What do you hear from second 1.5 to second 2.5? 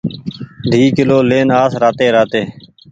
آس راتي راتي